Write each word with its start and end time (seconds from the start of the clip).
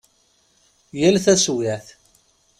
Yal 0.99 1.15
taswiɛt. 1.25 1.87